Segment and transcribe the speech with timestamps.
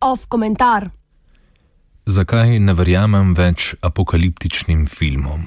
[0.00, 0.90] Off komentar.
[2.08, 5.46] Zakaj ne verjamem več apokaliptičnim filmom?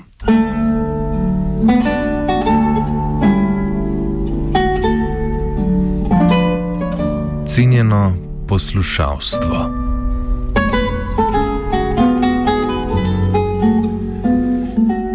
[7.52, 8.16] Cenjeno
[8.48, 9.80] poslušalstvo.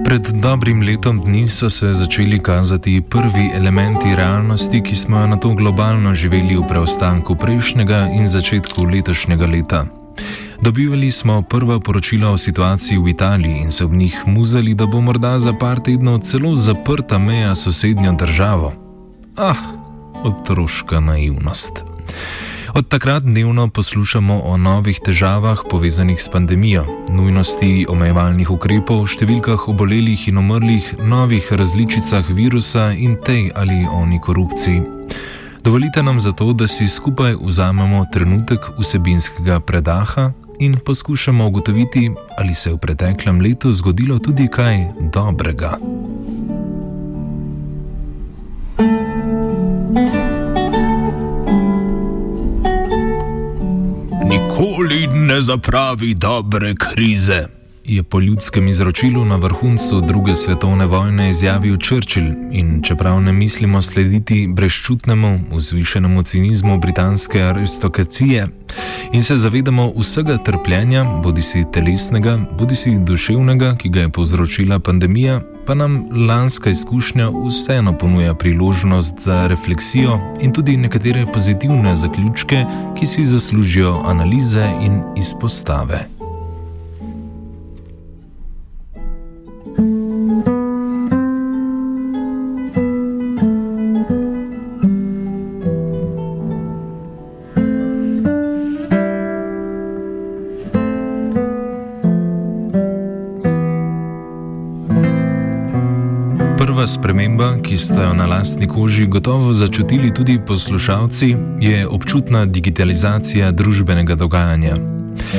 [0.06, 5.36] Pred dobrim letom dni so se začeli kazati prvi elementi realnosti, ki smo jo na
[5.36, 9.84] to globalno živeli v preostanku prejšnjega in začetku letošnjega leta.
[10.62, 15.00] Dobivali smo prva poročila o situaciji v Italiji in se ob njih muzali, da bo
[15.00, 18.72] morda za par tednov celo zaprta meja sosednjo državo.
[19.36, 19.58] Ah,
[20.22, 21.82] otroška naivnost.
[22.76, 30.26] Od takrat dnevno poslušamo o novih težavah povezanih s pandemijo, nujnosti omejevalnih ukrepov, številkah obolelih
[30.28, 34.82] in umrlih, novih različicah virusa in tej ali oni korupciji.
[35.64, 40.28] Dovolite nam zato, da si skupaj vzamemo trenutek vsebinskega predaha
[40.60, 44.84] in poskušamo ugotoviti, ali se je v preteklem letu zgodilo tudi kaj
[45.16, 45.78] dobrega.
[54.36, 57.55] Nikoli ne zapravi dobre krize.
[57.88, 63.82] Je po ljudskem izročilu na vrhuncu druge svetovne vojne izjavil Churchill in čeprav ne mislimo
[63.82, 68.46] slediti brezčutnemu, vzvišenemu cinizmu britanske aristokracije
[69.12, 74.78] in se zavedamo vsega trpljenja, bodi si telesnega, bodi si duševnega, ki ga je povzročila
[74.78, 82.64] pandemija, pa nam lanska izkušnja vseeno ponuja priložnost za refleksijo in tudi nekatere pozitivne zaključke,
[82.98, 86.15] ki si zaslužijo analize in izpostave.
[107.76, 114.76] Ki ste jo na lastni koži gotovo začutili tudi poslušalci, je občutna digitalizacija družbenega dogajanja.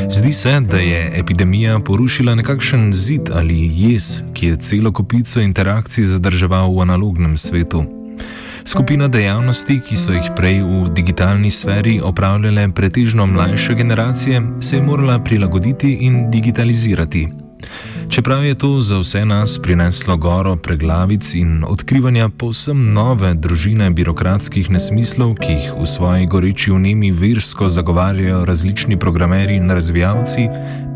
[0.10, 6.06] Zdi se, da je epidemija porušila nekakšen zid ali jez, ki je celo kopico interakcij
[6.06, 7.84] zadrževal v analognem svetu.
[8.66, 14.84] Skupina dejavnosti, ki so jih prej v digitalni sferi opravljale pretežno mlajše generacije, se je
[14.84, 17.28] morala prilagoditi in digitalizirati.
[18.10, 24.70] Čeprav je to za vse nas prineslo goro preglavic in odkrivanja povsem nove družine birokratskih
[24.72, 30.48] nesmislov, ki jih v svoji goreči vnemi virsko zagovarjajo različni programeri in razvijalci,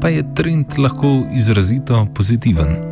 [0.02, 2.91] pa je trend lahko izrazito pozitiven.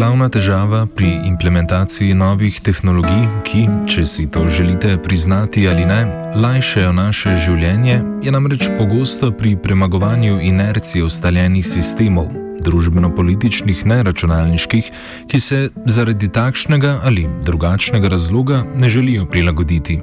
[0.00, 5.98] Glavna težava pri implementaciji novih tehnologij, ki, če si to želite priznati ali ne,
[6.40, 12.30] lajšajo naše življenje, je namreč pogosto pri premagovanju inercije ustaljenih sistemov,
[12.64, 14.88] družbeno-političnih, neračunalniških,
[15.28, 19.98] ki se zaradi takšnega ali drugačnega razloga ne želijo prilagoditi.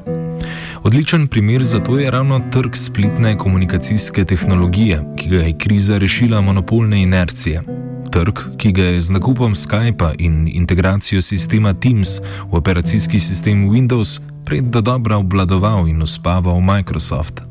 [0.86, 6.42] Odličen primer za to je ravno trg spletne komunikacijske tehnologije, ki ga je kriza rešila
[6.42, 12.20] monopolne inercije trg, ki ga je z nakupom Skypa in integracijo sistema Teams
[12.52, 17.42] v operacijski sistem Windows predvsem dobro obvladoval in uspaval Microsoft.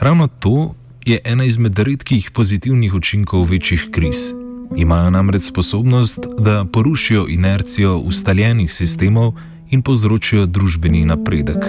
[0.00, 0.74] Ravno to
[1.06, 4.32] je ena izmed redkih pozitivnih učinkov večjih kriz.
[4.76, 9.32] Imajo namreč sposobnost, da porušijo inercijo ustaljenih sistemov
[9.70, 11.64] in povzročijo družbeni napredek.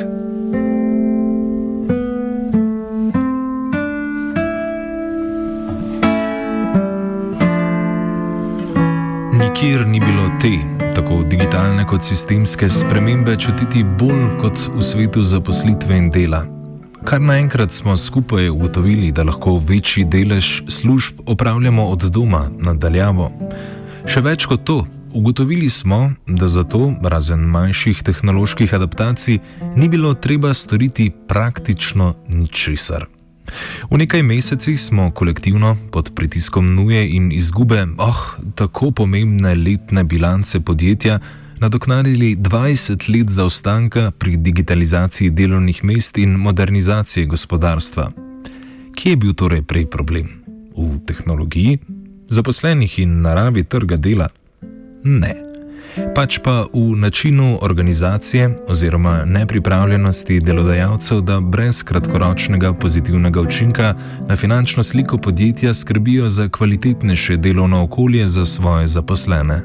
[9.58, 10.52] Nikjer ni bilo te,
[10.96, 16.44] tako digitalne kot sistemske spremembe, čutiti bolj kot v svetu zaposlitve in dela.
[17.02, 23.32] Kar naenkrat smo skupaj ugotovili, da lahko večji delež služb opravljamo od doma nadaljavo.
[24.06, 24.84] Še več kot to,
[25.18, 29.40] ugotovili smo, da za to, razen manjših tehnoloških adaptacij,
[29.76, 33.10] ni bilo treba storiti praktično ničesar.
[33.92, 40.60] V nekaj mesecih smo kolektivno pod pritiskom nuje in izgube, oh, tako pomembne letne bilance
[40.60, 41.20] podjetja,
[41.60, 48.12] nadoknadili 20 let zaostanka pri digitalizaciji delovnih mest in modernizaciji gospodarstva.
[48.96, 50.30] Kje je bil torej prej problem?
[50.78, 51.80] V tehnologiji,
[52.30, 54.30] zaposlenih in naravi trga dela?
[55.04, 55.47] Ne.
[56.16, 63.94] Pač pa v načinu organizacije oziroma nepripravljenosti delodajalcev, da brez kratkoročnega pozitivnega učinka
[64.28, 69.62] na finančno sliko podjetja skrbijo za kvalitetnejše delovno okolje za svoje zaposlene.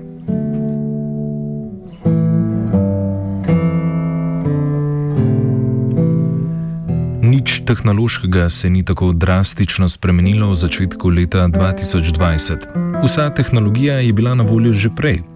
[7.23, 12.57] Nič tehnološkega se ni tako drastično spremenilo v začetku leta 2020.
[13.05, 15.32] Vsa tehnologija je bila na voljo že prej.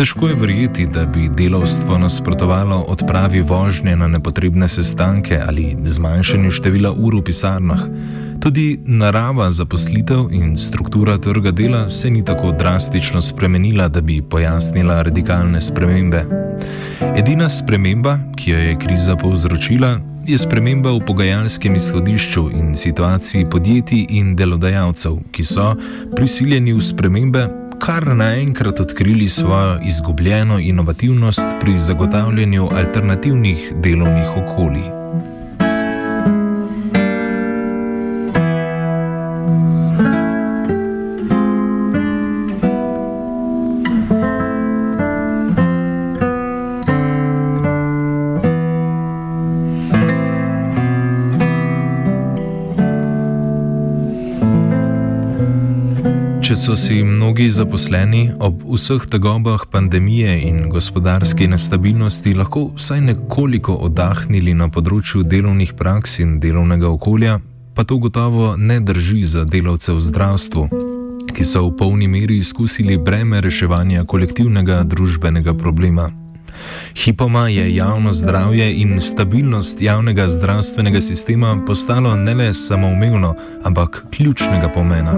[0.00, 6.92] Težko je verjeti, da bi delovstvo nasprotovalo odpravi vožnje na nepotrebne sestanke ali zmanjšanju števila
[6.92, 7.82] ur v pisarnah.
[8.40, 15.02] Tudi narava zaposlitev in struktura trga dela se ni tako drastično spremenila, da bi pojasnila
[15.02, 16.24] radikalne spremembe.
[17.16, 24.06] Edina sprememba, ki jo je kriza povzročila, je sprememba v pogajalskem izhodišču in situaciji podjetij
[24.08, 25.74] in delodajalcev, ki so
[26.16, 27.48] prisiljeni v spremembe,
[27.80, 34.99] kar naenkrat odkrili svojo izgubljeno inovativnost pri zagotavljanju alternativnih delovnih okolij.
[56.60, 64.52] So si mnogi zaposleni ob vseh tegobah pandemije in gospodarske nestabilnosti lahko vsaj nekoliko oddahnili
[64.54, 67.38] na področju delovnih praks in delovnega okolja,
[67.74, 70.64] pa to gotovo ne drži za delavce v zdravstvu,
[71.32, 76.10] ki so v polni meri izkusili breme reševanja kolektivnega družbenega problema.
[76.92, 83.32] Hipoma je javno zdravje in stabilnost javnega zdravstvenega sistema postalo ne le samoumevno,
[83.64, 85.16] ampak ključnega pomena.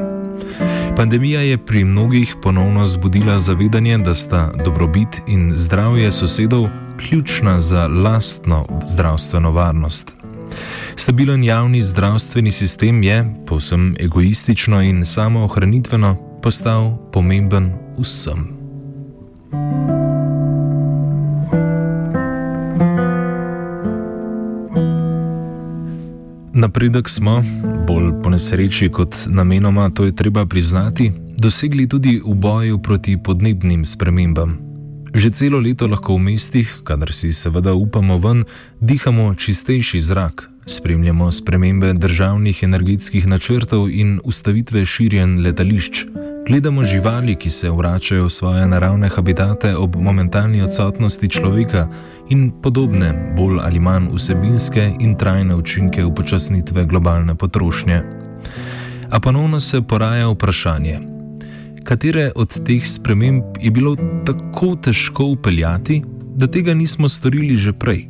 [0.96, 7.86] Pandemija je pri mnogih ponovno zbudila zavedanje, da sta dobrobit in zdravje sosedov ključna za
[7.86, 10.12] lastno zdravstveno varnost.
[10.96, 18.62] Stabilen javni zdravstveni sistem je, povsem egoistično in samoohranitveno, postal pomemben vsem.
[26.52, 27.44] Napredek smo,
[28.22, 34.58] po nesreči kot namenoma, to je treba priznati, dosegli tudi v boju proti podnebnim spremembam.
[35.14, 38.44] Že celo leto lahko v mestih, kadar si seveda upamo ven,
[38.80, 46.21] dihamo čistejši zrak, spremljamo spremembe državnih energetskih načrtov in ustavitve širjen letališč.
[46.46, 51.86] Gledamo živali, ki se vračajo v svoje naravne habitate ob momentalni odsotnosti človeka
[52.30, 58.02] in podobne, bolj ali manj vsebinske in trajne učinke upočasnitve globalne potrošnje.
[59.10, 60.98] A ponovno se poraja vprašanje,
[61.84, 63.96] katere od teh sprememb je bilo
[64.26, 66.02] tako težko upeljati,
[66.36, 68.08] da tega nismo storili že prej?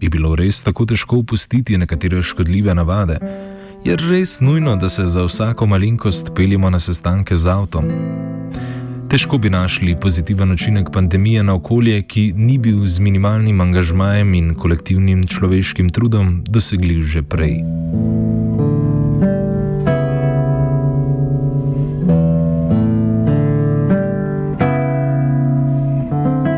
[0.00, 3.18] Je bilo res tako težko opustiti nekatere škodljive navade?
[3.84, 7.84] Je res nujno, da se za vsako malenkost peljemo na sestanke z avtom.
[9.08, 14.54] Težko bi našli pozitiven učinek pandemije na okolje, ki ni bil z minimalnim angažmajem in
[14.54, 17.56] kolektivnim človeškim trudom dosegljiv že prej.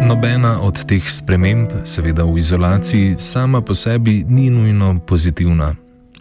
[0.08, 5.72] Nobena od teh sprememb, seveda v izolaciji, sama po sebi ni nujno pozitivna.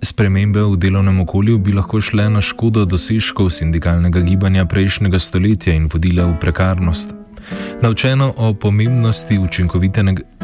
[0.01, 5.85] Spremembe v delovnem okolju bi lahko šle na škodo dosežkov sindikalnega gibanja prejšnjega stoletja in
[5.93, 7.13] vodile v prekarnost.
[7.81, 9.37] Naučeno o pomembnosti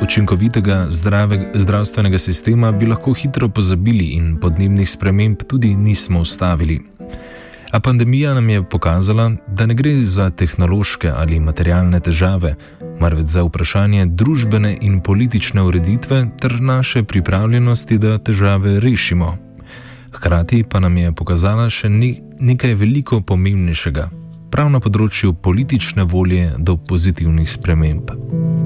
[0.01, 6.79] učinkovitega zdrave, zdravstvenega sistema bi lahko hitro pozabili in podnebnih sprememb tudi nismo ustavili.
[7.71, 12.55] A pandemija nam je pokazala, da ne gre za tehnološke ali materialne težave,
[12.99, 19.46] marveč za vprašanje družbene in politične ureditve ter naše pripravljenosti, da težave rešimo.
[20.11, 21.89] Hkrati pa nam je pokazala še
[22.39, 24.09] nekaj veliko pomembnejšega,
[24.51, 28.56] prav na področju politične volje do pozitivnih sprememb.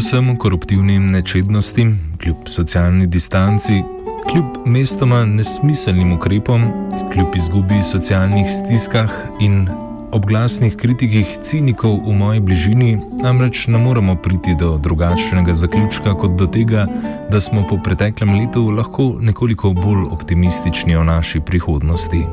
[0.00, 3.82] Vsem koruptivnim nečednostim, kljub socialni distanci,
[4.30, 6.64] kljub mestoma nesmiselnim ukrepom,
[7.12, 9.68] kljub izgubi socialnih stiskah in
[10.10, 16.34] Ob glasnih kritikih cinikov v moji bližini namreč ne moremo priti do drugačnega zaključka kot
[16.34, 16.88] do tega,
[17.30, 22.26] da smo po preteklem letu lahko nekoliko bolj optimistični o naši prihodnosti.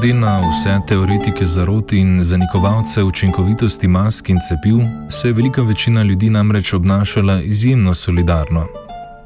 [0.00, 4.78] Glede na vse teoretike zaroti in zanikovalce učinkovitosti mask in cepiv,
[5.10, 8.66] se je velika večina ljudi namreč obnašala izjemno solidarno.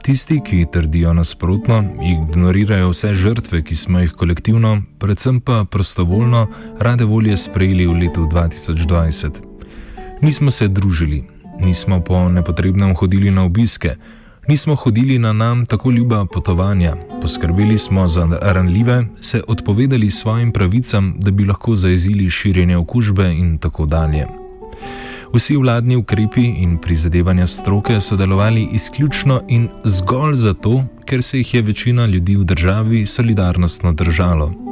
[0.03, 6.47] Tisti, ki trdijo nasprotno, ignorirajo vse žrtve, ki smo jih kolektivno, predvsem pa prostovoljno,
[6.81, 9.31] rade volje sprejeli v letu 2020.
[10.23, 11.25] Nismo se družili,
[11.61, 13.97] nismo po nepotrebnem hodili na obiske.
[14.49, 21.15] Nismo hodili na nam tako ljuba potovanja, poskrbeli smo za ranljive, se odpovedali svojim pravicam,
[21.19, 24.27] da bi lahko zaezili širjenje okužbe in tako dalje.
[25.35, 31.55] Vsi vladni ukrepi in prizadevanja stroke so delovali izključno in zgolj zato, ker se jih
[31.55, 34.72] je večina ljudi v državi solidarnostno držalo.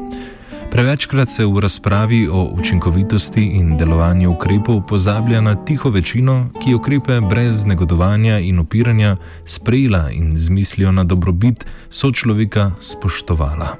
[0.71, 7.21] Prevečkrat se v razpravi o učinkovitosti in delovanju ukrepov pozablja na tiho večino, ki ukrepe
[7.21, 13.77] brez negodovanja in upiranja sprejela in z mislijo na dobrobit sočloveka spoštovala.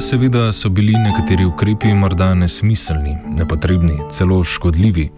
[0.00, 5.10] Seveda so bili nekateri ukrepi morda nesmiselni, nepotrebni, celo škodljivi.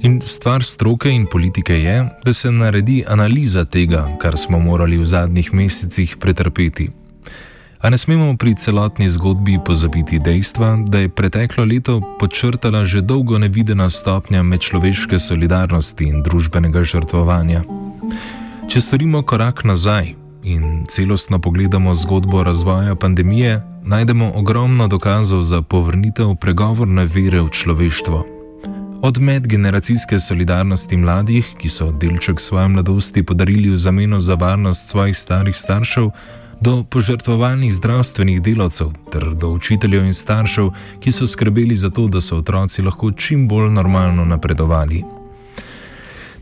[0.00, 5.04] In stvar stroke in politike je, da se naredi analiza tega, kar smo morali v
[5.04, 6.90] zadnjih mesecih pretrpeti.
[7.80, 13.38] A ne smemo pri celotni zgodbi pozabiti dejstva, da je preteklo leto podčrtala že dolgo
[13.38, 17.62] nevidena stopnja medčloveške solidarnosti in družbenega žrtvovanja.
[18.70, 26.34] Če storimo korak nazaj in celostno pogledamo zgodbo razvoja pandemije, najdemo ogromno dokazov za povrnitev
[26.38, 28.37] pregovorne vere v človeštvo.
[29.02, 35.16] Od medgeneracijske solidarnosti mladih, ki so delček svoje mladosti podarili v zameno za varnost svojih
[35.16, 36.10] starih staršev,
[36.60, 42.20] do požrtvovalnih zdravstvenih delavcev ter do učiteljev in staršev, ki so skrbeli za to, da
[42.20, 45.04] so otroci lahko čim bolj normalno napredovali.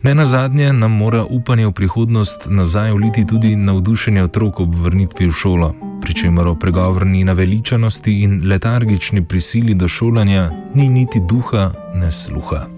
[0.03, 5.29] Ne na zadnje nam mora upanje v prihodnost nazaj uliti tudi navdušenje otrok ob vrnitvi
[5.29, 5.75] v šolo,
[6.07, 12.76] pri čemer o pregovorni naveličanosti in letargični prisili do šolanja ni niti duha, ne sluha.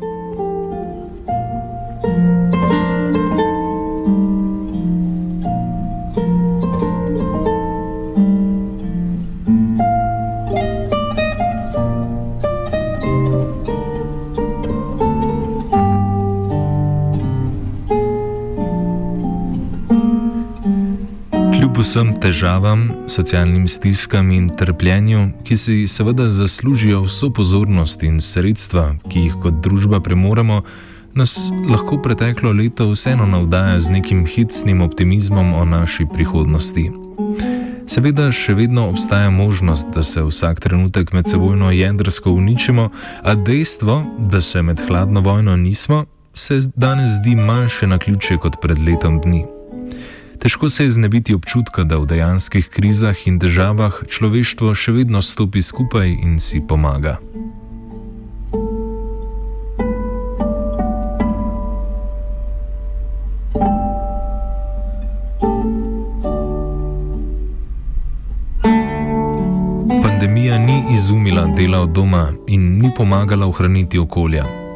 [21.88, 29.22] Vsem težavam, socialnim stiskam in trpljenju, ki si seveda zaslužijo vso pozornost in sredstva, ki
[29.22, 30.60] jih kot družba premoremo,
[31.16, 36.90] nas lahko preteklo leto vseeno navdaja z nekim hitsnim optimizmom o naši prihodnosti.
[37.88, 42.90] Seveda še vedno obstaja možnost, da se vsak trenutek med sebojno jedrsko uničimo,
[43.24, 46.04] a dejstvo, da se med hladno vojno nismo,
[46.36, 49.46] se danes zdi manjše na ključe kot pred letom dni.
[50.38, 55.62] Težko se je znebiti občutka, da v dejanskih krizah in državah človeštvo še vedno stopi
[55.62, 57.18] skupaj in si pomaga.
[70.02, 74.67] Pandemija ni izumila dela od doma in ni pomagala ohraniti okolja.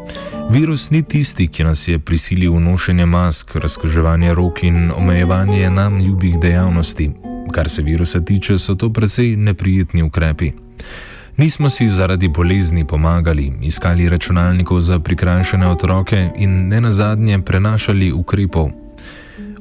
[0.52, 5.96] Virus ni tisti, ki nas je prisilil v nošenje mask, razkoževanje rok in omejevanje nam
[6.00, 7.10] ljubih dejavnosti.
[7.52, 10.52] Kar se virusa tiče, so to precej neprijetni ukrepi.
[11.36, 18.68] Nismo si zaradi bolezni pomagali, iskali računalnikov za prikrajšane otroke in ne nazadnje prenašali ukrepov.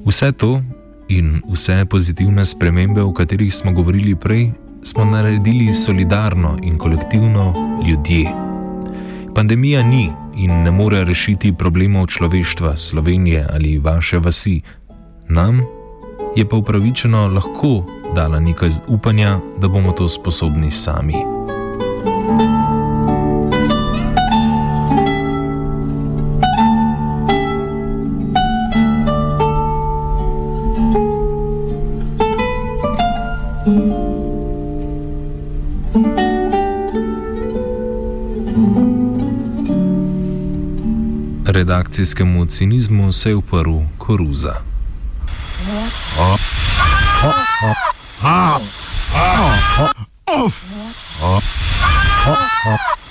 [0.06, 0.62] Vse to
[1.08, 4.50] in vse pozitivne spremembe, o katerih smo govorili prej,
[4.84, 7.54] smo naredili solidarno in kolektivno
[7.88, 8.28] ljudje.
[9.36, 14.62] Pandemija ni in ne more rešiti problemov človeštva, Slovenije ali vaše vasi.
[15.30, 15.62] Nam
[16.36, 17.86] je pa upravičeno lahko
[18.16, 21.16] dala nekaj upanja, da bomo to sposobni sami.
[41.62, 44.56] Redakcijskemu cinizmu se je uprl koruza.
[45.70, 45.88] Oh,
[46.20, 46.36] oh,
[47.24, 47.76] oh,
[48.24, 48.81] oh.